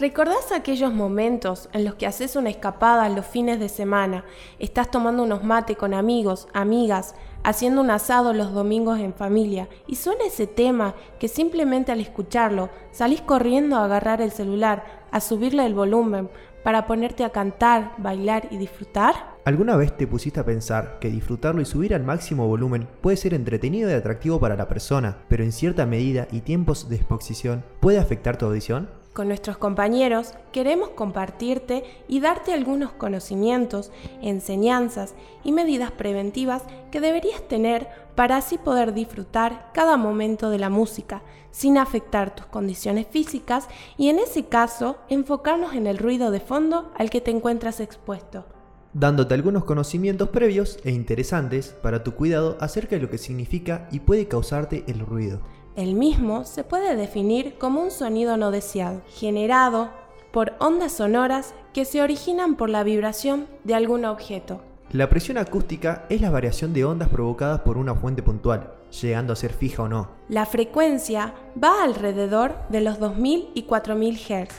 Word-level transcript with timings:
¿Recordás 0.00 0.52
aquellos 0.52 0.92
momentos 0.94 1.68
en 1.74 1.84
los 1.84 1.96
que 1.96 2.06
haces 2.06 2.34
una 2.34 2.48
escapada 2.48 3.08
los 3.10 3.26
fines 3.26 3.60
de 3.60 3.68
semana, 3.68 4.24
estás 4.58 4.90
tomando 4.90 5.22
unos 5.22 5.44
mate 5.44 5.76
con 5.76 5.92
amigos, 5.92 6.48
amigas, 6.54 7.14
haciendo 7.44 7.82
un 7.82 7.90
asado 7.90 8.32
los 8.32 8.54
domingos 8.54 8.98
en 9.00 9.12
familia 9.12 9.68
y 9.86 9.96
suena 9.96 10.24
ese 10.24 10.46
tema 10.46 10.94
que 11.20 11.28
simplemente 11.28 11.92
al 11.92 12.00
escucharlo 12.00 12.70
salís 12.90 13.20
corriendo 13.20 13.76
a 13.76 13.84
agarrar 13.84 14.22
el 14.22 14.32
celular, 14.32 15.04
a 15.10 15.20
subirle 15.20 15.66
el 15.66 15.74
volumen 15.74 16.30
para 16.64 16.86
ponerte 16.86 17.22
a 17.24 17.30
cantar, 17.30 17.92
bailar 17.98 18.48
y 18.50 18.56
disfrutar? 18.56 19.32
¿Alguna 19.44 19.76
vez 19.76 19.94
te 19.94 20.06
pusiste 20.06 20.40
a 20.40 20.46
pensar 20.46 21.00
que 21.00 21.10
disfrutarlo 21.10 21.60
y 21.60 21.66
subir 21.66 21.94
al 21.94 22.04
máximo 22.04 22.48
volumen 22.48 22.88
puede 23.02 23.18
ser 23.18 23.34
entretenido 23.34 23.90
y 23.90 23.94
atractivo 23.94 24.40
para 24.40 24.56
la 24.56 24.68
persona, 24.68 25.18
pero 25.28 25.44
en 25.44 25.52
cierta 25.52 25.84
medida 25.84 26.28
y 26.30 26.40
tiempos 26.40 26.88
de 26.88 26.96
exposición 26.96 27.62
puede 27.80 27.98
afectar 27.98 28.38
tu 28.38 28.46
audición? 28.46 29.01
Con 29.12 29.28
nuestros 29.28 29.58
compañeros 29.58 30.32
queremos 30.52 30.90
compartirte 30.90 31.84
y 32.08 32.20
darte 32.20 32.54
algunos 32.54 32.92
conocimientos, 32.92 33.92
enseñanzas 34.22 35.14
y 35.44 35.52
medidas 35.52 35.92
preventivas 35.92 36.62
que 36.90 37.02
deberías 37.02 37.46
tener 37.46 37.88
para 38.14 38.38
así 38.38 38.56
poder 38.56 38.94
disfrutar 38.94 39.70
cada 39.74 39.98
momento 39.98 40.48
de 40.48 40.58
la 40.58 40.70
música 40.70 41.22
sin 41.50 41.76
afectar 41.76 42.34
tus 42.34 42.46
condiciones 42.46 43.06
físicas 43.06 43.68
y 43.98 44.08
en 44.08 44.18
ese 44.18 44.46
caso 44.46 44.96
enfocarnos 45.10 45.74
en 45.74 45.86
el 45.86 45.98
ruido 45.98 46.30
de 46.30 46.40
fondo 46.40 46.90
al 46.96 47.10
que 47.10 47.20
te 47.20 47.30
encuentras 47.30 47.80
expuesto. 47.80 48.46
Dándote 48.94 49.34
algunos 49.34 49.64
conocimientos 49.64 50.30
previos 50.30 50.78
e 50.84 50.90
interesantes 50.90 51.68
para 51.82 52.02
tu 52.02 52.14
cuidado 52.14 52.56
acerca 52.60 52.96
de 52.96 53.02
lo 53.02 53.10
que 53.10 53.18
significa 53.18 53.88
y 53.92 54.00
puede 54.00 54.26
causarte 54.28 54.84
el 54.86 55.00
ruido. 55.00 55.40
El 55.74 55.94
mismo 55.94 56.44
se 56.44 56.64
puede 56.64 56.96
definir 56.96 57.56
como 57.56 57.80
un 57.82 57.90
sonido 57.90 58.36
no 58.36 58.50
deseado, 58.50 59.00
generado 59.08 59.88
por 60.30 60.52
ondas 60.58 60.92
sonoras 60.92 61.54
que 61.72 61.86
se 61.86 62.02
originan 62.02 62.56
por 62.56 62.68
la 62.68 62.82
vibración 62.82 63.46
de 63.64 63.74
algún 63.74 64.04
objeto. 64.04 64.60
La 64.92 65.08
presión 65.08 65.38
acústica 65.38 66.04
es 66.10 66.20
la 66.20 66.28
variación 66.28 66.74
de 66.74 66.84
ondas 66.84 67.08
provocadas 67.08 67.62
por 67.62 67.78
una 67.78 67.94
fuente 67.94 68.22
puntual, 68.22 68.74
llegando 69.00 69.32
a 69.32 69.36
ser 69.36 69.54
fija 69.54 69.84
o 69.84 69.88
no. 69.88 70.08
La 70.28 70.44
frecuencia 70.44 71.32
va 71.62 71.82
alrededor 71.82 72.54
de 72.68 72.82
los 72.82 72.98
2000 72.98 73.52
y 73.54 73.62
4000 73.62 74.16
Hz, 74.18 74.54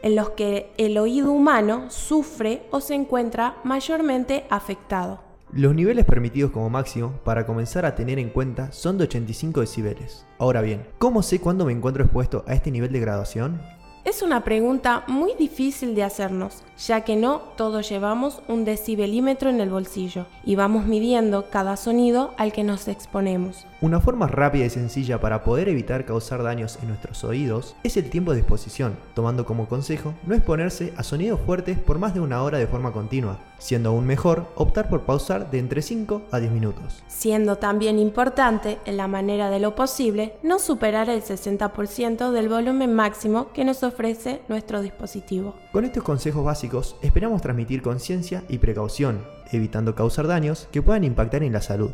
en 0.00 0.16
los 0.16 0.30
que 0.30 0.72
el 0.78 0.96
oído 0.96 1.30
humano 1.30 1.90
sufre 1.90 2.62
o 2.70 2.80
se 2.80 2.94
encuentra 2.94 3.56
mayormente 3.64 4.46
afectado. 4.48 5.23
Los 5.52 5.74
niveles 5.74 6.04
permitidos 6.04 6.50
como 6.50 6.70
máximo 6.70 7.12
para 7.24 7.46
comenzar 7.46 7.84
a 7.84 7.94
tener 7.94 8.18
en 8.18 8.30
cuenta 8.30 8.72
son 8.72 8.98
de 8.98 9.04
85 9.04 9.60
decibeles. 9.60 10.26
Ahora 10.38 10.62
bien, 10.62 10.86
¿cómo 10.98 11.22
sé 11.22 11.40
cuándo 11.40 11.64
me 11.64 11.72
encuentro 11.72 12.02
expuesto 12.02 12.44
a 12.48 12.54
este 12.54 12.70
nivel 12.70 12.92
de 12.92 13.00
graduación? 13.00 13.60
Es 14.04 14.20
una 14.20 14.44
pregunta 14.44 15.04
muy 15.06 15.32
difícil 15.34 15.94
de 15.94 16.02
hacernos, 16.02 16.62
ya 16.76 17.02
que 17.04 17.16
no 17.16 17.38
todos 17.56 17.88
llevamos 17.88 18.42
un 18.48 18.66
decibelímetro 18.66 19.48
en 19.48 19.60
el 19.60 19.70
bolsillo 19.70 20.26
y 20.44 20.56
vamos 20.56 20.84
midiendo 20.84 21.48
cada 21.48 21.78
sonido 21.78 22.34
al 22.36 22.52
que 22.52 22.64
nos 22.64 22.86
exponemos. 22.86 23.66
Una 23.80 24.00
forma 24.00 24.26
rápida 24.26 24.66
y 24.66 24.70
sencilla 24.70 25.20
para 25.20 25.42
poder 25.42 25.70
evitar 25.70 26.04
causar 26.04 26.42
daños 26.42 26.78
en 26.82 26.88
nuestros 26.88 27.24
oídos 27.24 27.76
es 27.82 27.96
el 27.96 28.10
tiempo 28.10 28.34
de 28.34 28.40
exposición, 28.40 28.98
tomando 29.14 29.46
como 29.46 29.68
consejo 29.68 30.12
no 30.26 30.34
exponerse 30.34 30.92
a 30.98 31.02
sonidos 31.02 31.40
fuertes 31.40 31.78
por 31.78 31.98
más 31.98 32.12
de 32.12 32.20
una 32.20 32.42
hora 32.42 32.58
de 32.58 32.66
forma 32.66 32.92
continua, 32.92 33.38
siendo 33.58 33.90
aún 33.90 34.06
mejor 34.06 34.46
optar 34.54 34.88
por 34.88 35.02
pausar 35.02 35.50
de 35.50 35.58
entre 35.58 35.82
5 35.82 36.22
a 36.30 36.40
10 36.40 36.52
minutos. 36.52 37.02
Siendo 37.06 37.56
también 37.56 37.98
importante, 37.98 38.78
en 38.84 38.96
la 38.96 39.08
manera 39.08 39.50
de 39.50 39.60
lo 39.60 39.74
posible, 39.74 40.34
no 40.42 40.58
superar 40.58 41.08
el 41.08 41.22
60% 41.22 42.30
del 42.30 42.48
volumen 42.48 42.94
máximo 42.94 43.48
que 43.52 43.64
nos 43.64 43.82
ofrece 43.82 44.42
nuestro 44.48 44.82
dispositivo. 44.82 45.54
Con 45.72 45.84
estos 45.84 46.02
consejos 46.02 46.44
básicos 46.44 46.96
esperamos 47.02 47.42
transmitir 47.42 47.82
conciencia 47.82 48.44
y 48.48 48.58
precaución, 48.58 49.24
evitando 49.50 49.94
causar 49.94 50.26
daños 50.26 50.68
que 50.70 50.82
puedan 50.82 51.04
impactar 51.04 51.42
en 51.42 51.52
la 51.52 51.62
salud. 51.62 51.90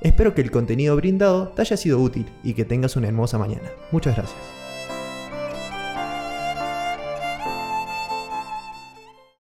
Espero 0.00 0.34
que 0.34 0.42
el 0.42 0.50
contenido 0.50 0.94
brindado 0.96 1.48
te 1.48 1.62
haya 1.62 1.76
sido 1.76 1.98
útil 1.98 2.30
y 2.42 2.54
que 2.54 2.64
tengas 2.64 2.96
una 2.96 3.08
hermosa 3.08 3.38
mañana. 3.38 3.70
Muchas 3.90 4.16
gracias. 4.16 4.65